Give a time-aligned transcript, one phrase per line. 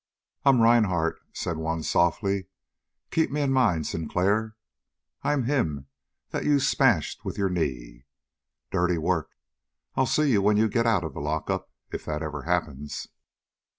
[0.45, 2.47] "I'm Rhinehart," said one softly.
[3.11, 4.55] "Keep me in mind, Sinclair.
[5.21, 5.89] I'm him
[6.31, 8.05] that you smashed with your knee.
[8.71, 9.29] Dirty work!
[9.93, 13.09] I'll see you when you get out of the lockup if that ever happens!"